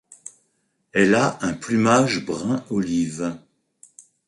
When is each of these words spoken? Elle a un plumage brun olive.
Elle 0.93 1.13
a 1.13 1.37
un 1.41 1.53
plumage 1.53 2.25
brun 2.25 2.65
olive. 2.71 3.37